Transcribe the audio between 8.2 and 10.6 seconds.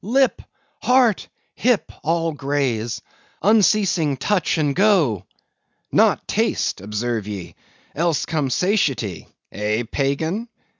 come satiety. Eh, Pagan?